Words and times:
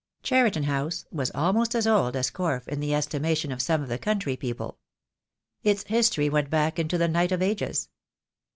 Cheriton 0.23 0.63
House 0.63 1.05
was 1.11 1.29
almost 1.35 1.75
as 1.75 1.85
old 1.85 2.15
as 2.15 2.31
Corfe 2.31 2.67
in 2.67 2.79
the 2.79 2.91
estimation 2.95 3.51
of 3.51 3.61
some 3.61 3.83
of 3.83 3.87
the 3.87 3.99
country 3.99 4.35
people. 4.35 4.79
Its 5.61 5.83
history 5.83 6.27
went 6.27 6.49
back 6.49 6.79
into 6.79 6.97
the 6.97 7.07
nip 7.07 7.29
ht 7.29 7.33
of 7.33 7.43
acres. 7.43 7.87